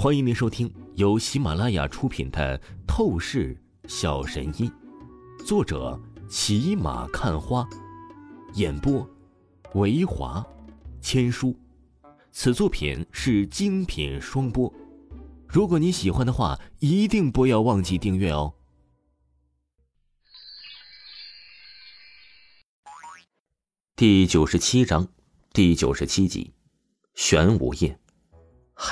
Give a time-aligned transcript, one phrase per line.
[0.00, 2.56] 欢迎您收听由喜马拉雅出品的
[2.86, 4.70] 《透视小神医》，
[5.44, 7.68] 作者骑马看花，
[8.54, 9.04] 演播
[9.74, 10.46] 维华
[11.00, 11.52] 千书。
[12.30, 14.72] 此作品是精品双播。
[15.48, 18.54] 如果你喜欢的话，一定不要忘记订阅哦。
[23.96, 25.08] 第九十七章，
[25.52, 26.52] 第九十七集，
[27.16, 27.98] 玄武印。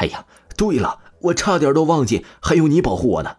[0.01, 0.27] 哎呀！
[0.57, 3.37] 对了，我差点都忘记，还有你保护我呢。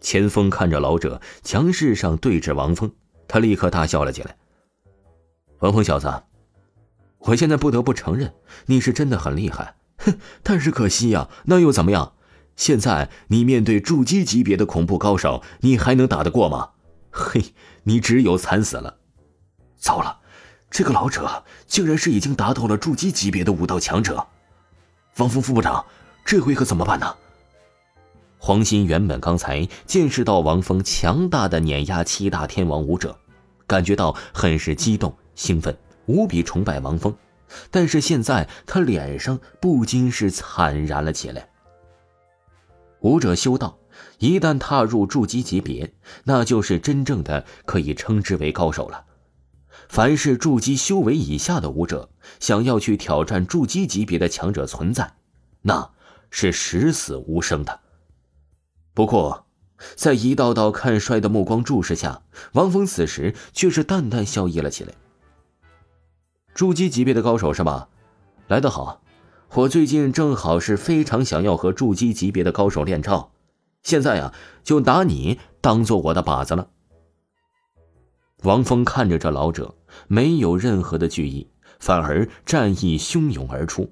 [0.00, 2.92] 钱锋看着老者强势上对峙王峰，
[3.26, 4.36] 他立刻大笑了起来。
[5.60, 6.22] 王峰小子，
[7.18, 8.34] 我现在不得不承认
[8.66, 10.18] 你是真的很厉害，哼！
[10.42, 12.12] 但是可惜呀，那又怎么样？
[12.54, 16.70] 现在你面对筑基级别的恐怖高手，你还能打得过吗？
[17.10, 17.54] 嘿，
[17.84, 18.98] 你只有惨死了。
[19.76, 20.20] 糟了，
[20.70, 24.26] 这个老者竟然是已经达到了筑基级别的武道强者。
[25.18, 25.84] 王峰副部长，
[26.24, 27.14] 这回可怎么办呢？
[28.38, 33.16] 黄鑫原本刚才见识到王峰强大的碾压七大天王武者，
[33.64, 35.76] 感觉到很是激动兴奋，
[36.06, 37.14] 无比崇拜王峰。
[37.70, 41.48] 但是现在他脸上不禁是惨然了起来。
[43.00, 43.78] 武者修道，
[44.18, 49.04] 一旦踏入筑基级别，那就是真正的可以称之为高手了。
[49.88, 52.08] 凡是筑基修为以下的武者，
[52.40, 55.14] 想要去挑战筑基级别的强者存在，
[55.62, 55.90] 那
[56.30, 57.80] 是十死无生的。
[58.92, 59.46] 不过，
[59.96, 64.92] 在一道道看衰的目光注视下，王峰此时却是淡淡笑意了起来。
[66.54, 67.88] 筑基级别的高手是吧？
[68.46, 69.02] 来得好，
[69.54, 73.32] 我最近正好是非常想要和筑基级别的高手练招，
[73.82, 74.32] 现在呀，
[74.62, 76.68] 就拿你当做我的靶子了。
[78.42, 79.74] 王峰看着这老者，
[80.06, 83.90] 没有任何的惧意，反而战意汹涌而出。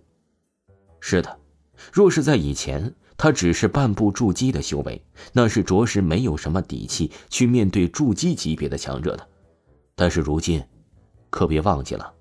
[1.01, 1.39] 是的，
[1.93, 9.27] 若是在以前，他只是半步筑基的修为，那是着实没有什么底气去面对筑基级别的强者的。
[9.95, 10.63] 但是如今，
[11.31, 12.13] 可别忘记了，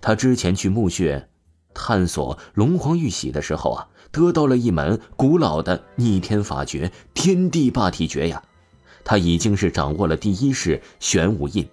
[0.00, 1.28] 他之前去墓穴
[1.74, 8.42] 探索龙皇玉玺的时候啊，得到了一门古老的逆天法诀——天地霸体诀呀。
[9.04, 11.68] 他已经是掌握了第一式玄武印，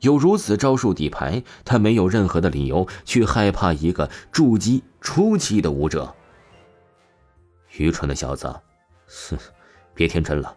[0.00, 6.12] 有如此招数底牌，他没有任何的理由去害怕一个筑基初期的武者。
[7.78, 8.48] 愚蠢的小子，
[9.06, 9.38] 哼，
[9.94, 10.56] 别天真了，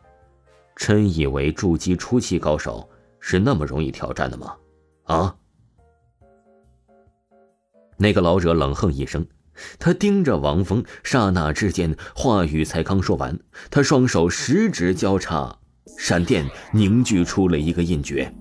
[0.76, 4.56] 真以为筑基初期高手是那么容易挑战的吗？
[5.04, 5.36] 啊！
[7.98, 9.26] 那个老者冷哼一声。
[9.80, 15.58] 他盯着王峰，刹那之间，话语才刚说完，他双手十指交叉，
[15.98, 18.34] 闪电凝聚出了一个印诀。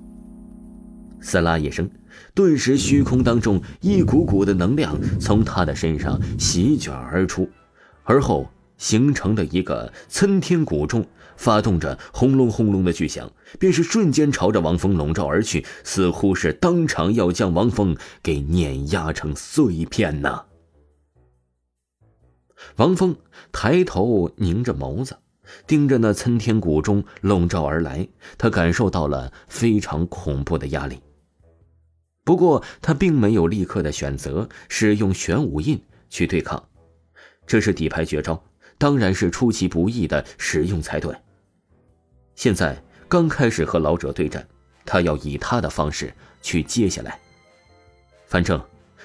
[1.21, 1.89] 撕拉一声，
[2.34, 7.49] 顿时虚空当中一股股的能量从他的身上席卷而出，
[8.03, 11.06] 而后形成了一个参天古钟，
[11.37, 13.31] 发动着轰隆轰隆的巨响，
[13.61, 20.43] 便是瞬间朝着王峰笼罩而去，似乎是当场要将王峰给碾压成碎片呐！
[22.77, 23.17] 王峰
[23.53, 25.17] 抬头凝着眸子，
[25.67, 28.09] 盯着那参天谷中笼罩而来，
[28.39, 31.01] 他感受到了非常恐怖的压力。
[32.25, 36.62] 不过，他并没有立刻的选择使用玄武印去对抗，
[37.47, 38.43] 这是底牌绝招，
[38.78, 41.15] 当然是出其不意的使用才对。
[42.37, 44.47] 现在刚开始和老者对战，
[44.87, 47.19] 他要以他的方式去接下来。
[48.27, 48.62] 反正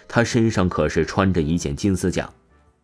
[0.07, 2.31] 他身上可是穿着一件金丝甲。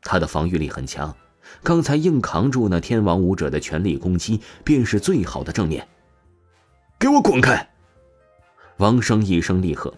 [0.04, 1.16] 他的防御力很强，
[1.64, 5.88] 刚才硬扛住那天王武者的全力攻击，便是最好的正面。
[7.00, 7.70] 给我滚开！
[8.78, 9.94] 王生一声厉喝，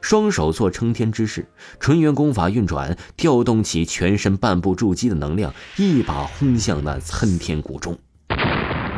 [0.00, 1.46] 双手做撑天之势，
[1.80, 7.98] 纯元功法运转，调动起全身半步筑基的能量，一把轰向那参天谷中。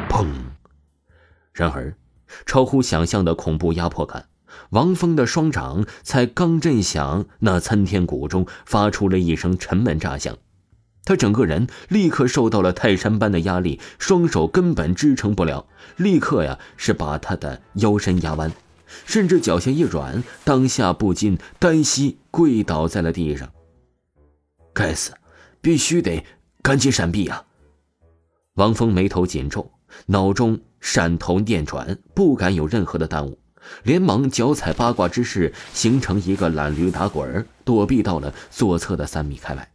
[0.08, 0.26] 砰！
[1.52, 1.96] 然而，
[2.46, 4.26] 超乎想象的恐怖压迫感。
[4.70, 10.36] 王峰的双掌才刚震响，那参天谷中发出了一声沉闷炸响，
[11.04, 15.66] 他整个人立刻受到了泰山般的压力，双手根本支撑不了，
[15.96, 18.50] 立刻呀是把他的腰身压弯，
[19.04, 23.50] 甚至脚下一软，当下不禁单膝跪倒在了地上。
[24.72, 25.12] 该死，
[25.60, 26.24] 必须得
[26.62, 27.44] 赶紧闪避呀！
[28.54, 29.70] 王峰眉头紧皱，
[30.06, 33.38] 脑中闪头念转，不敢有任何的耽误。
[33.82, 39.70] 连忙脚踩八卦之势，形成一个懒驴打滚躲避到了左侧的三米开外。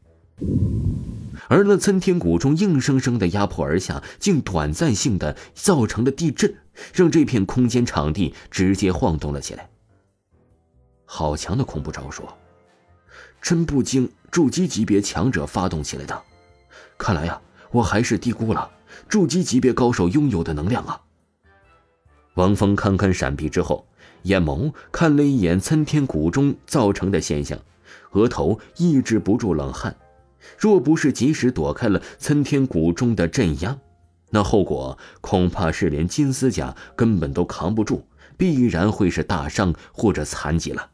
[1.49, 6.55] 而那参天谷中硬生生的压迫而下，竟短暂性的造成了地震，
[6.93, 9.67] 让这片空间场地直接晃动了起来。
[11.05, 12.23] 好强的恐怖招数！
[13.41, 16.21] 真不经筑基级别强者发动起来的。
[16.99, 17.41] 看来呀，
[17.71, 18.69] 我还是低估了
[19.07, 21.01] 筑基级别高手拥有的能量啊。
[22.35, 23.87] 王峰堪堪闪避之后，
[24.21, 27.57] 眼眸看了一眼参天谷中造成的现象，
[28.11, 29.95] 额头抑制不住冷汗。
[30.57, 33.79] 若不是及时躲开了参天谷中的镇压，
[34.31, 38.07] 那后果恐怕是连金丝甲根本都扛不住，
[38.37, 40.91] 必然会是大伤或者残疾了。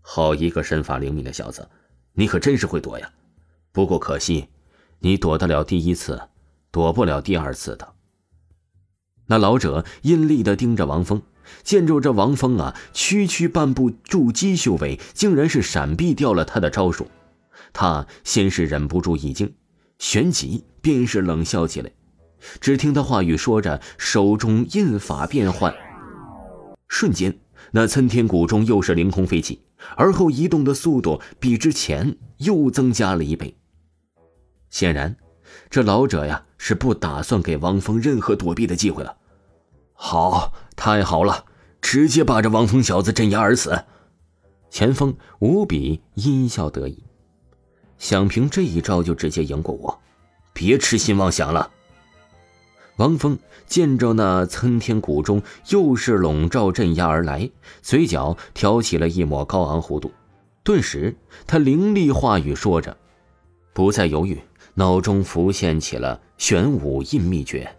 [0.00, 1.68] 好一个身法灵敏的小子，
[2.14, 3.12] 你可真是会躲呀！
[3.70, 4.48] 不过可惜，
[4.98, 6.20] 你躲得了第一次，
[6.70, 7.94] 躲不了第二次的。
[9.26, 11.22] 那老者阴厉的盯着王峰，
[11.62, 17.06] 见着这王峰啊，区区半步筑基修为，竟然是闪避掉了他的招数。
[17.72, 19.54] 他先是忍不住一惊，
[19.98, 21.90] 旋即便是冷笑起来。
[22.60, 25.74] 只听他话语说着，手中印法变换，
[26.88, 27.38] 瞬间，
[27.70, 29.62] 那参天谷中又是凌空飞起，
[29.96, 33.56] 而后移动的速度比之前又增加了一倍。
[34.70, 35.16] 显然，
[35.70, 39.16] 这老者呀是不打算给王峰任何躲避的机会了。
[39.92, 41.44] 好，太好了，
[41.80, 43.84] 直接把这王峰小子镇压而死。
[44.68, 47.04] 钱锋无比阴笑得意，
[48.02, 49.96] 想凭这一招就直接赢过我？
[50.52, 51.70] 别痴心妄想了。
[52.96, 57.48] 王峰见着那参天谷中又是笼罩镇压而来，
[57.80, 60.10] 嘴角挑起了一抹高昂弧度，
[60.64, 61.16] 顿时
[61.46, 62.96] 他凌厉话语说着，
[63.72, 64.36] 不再犹豫，
[64.74, 67.72] 脑中浮现起了玄武印秘诀。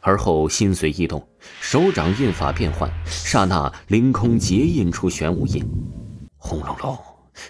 [0.00, 1.24] 而后心随意动，
[1.60, 5.64] 手掌印法变换，刹那凌空结印出玄武印。
[6.38, 6.98] 轰隆隆！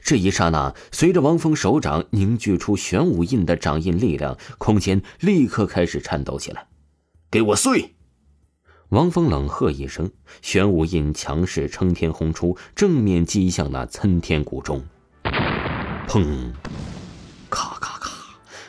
[0.03, 6.67] 这一刹那，随着王峰手掌凝聚出玄武印的掌印力量，空间立刻开始颤抖起来。
[7.31, 7.95] 给我碎！
[8.91, 10.11] 王峰冷喝一声，
[10.41, 14.85] 玄武印强势撑天轰出，正面击向那参天谷中。
[16.07, 16.53] 砰！
[17.51, 18.11] 咔咔咔，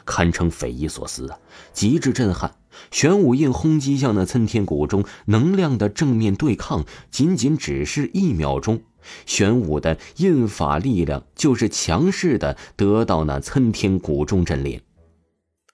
[0.04, 1.38] 堪称匪夷所思啊，
[1.74, 2.56] 极致震撼。
[2.92, 8.82] 玄武印轰击向那参天谷中能量的正面对抗，仅仅只是一秒钟，
[9.26, 14.82] 玄武的印法力量就是强势的得到那参天谷中阵裂，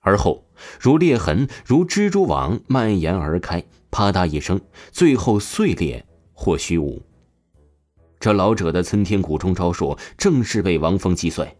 [0.02, 0.46] 而后
[0.80, 4.60] 如裂痕如蜘蛛网蔓延而开，啪嗒一声，
[4.92, 7.02] 最后碎裂或虚无。
[8.20, 11.58] 这老者的参天谷中招数正是被王峰击碎，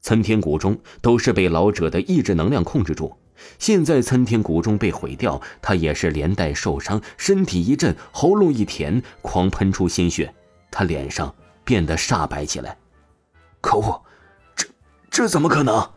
[0.00, 3.12] 参天谷中都是被老者的意志能量控制住。
[3.58, 10.34] 现在参天谷中被毁掉，他也是连带受伤，身体一震，喉咙一甜，狂喷出鲜血，
[10.70, 11.34] 他脸上
[11.64, 12.76] 变得煞白起来。
[13.60, 14.02] 可恶，
[14.54, 14.66] 这
[15.10, 15.90] 这怎么可能？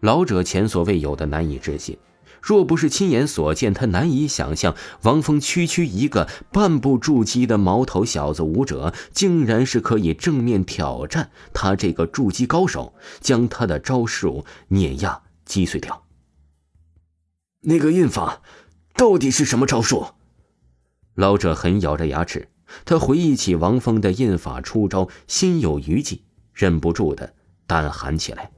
[0.00, 1.98] 老者前所未有的难以置信，
[2.42, 16.03] 若不是亲眼所见，他难以想象王峰区区一个半步筑基的毛头小子武者，竟然是可以正面挑战他这个筑基高手，将他的招数碾压击碎掉。
[17.66, 18.42] 那个印法，
[18.94, 20.06] 到底是什么招数？
[21.14, 22.48] 老者狠咬着牙齿，
[22.84, 26.22] 他回忆起王峰的印法出招，心有余悸，
[26.52, 27.32] 忍不住的
[27.66, 28.50] 胆寒起来。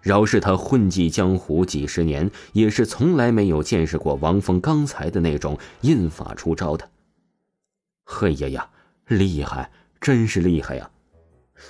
[0.00, 6.90] 饶是他混迹江湖几十年，也是从来没有见识过王峰刚才的那种印法出招的。
[8.04, 8.70] 嘿呀呀，
[9.06, 10.90] 厉害，真是厉害呀！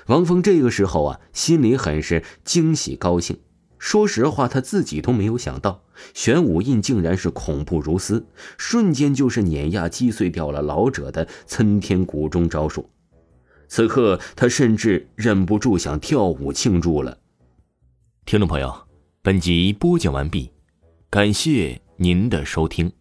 [0.06, 3.38] 王峰这个时候啊，心里很是惊喜高兴。
[3.78, 5.82] 说实话，他自己都没有想到，
[6.14, 12.88] 玄武印竟然是恐怖如斯，瞬间就是碾压击碎掉了老者的参天谷中招数。
[13.68, 17.18] 此刻，他甚至忍不住想跳舞庆祝了。
[18.24, 18.74] 听众朋友，
[19.22, 20.50] 本集播讲完毕，
[21.10, 22.92] 感谢您的收听。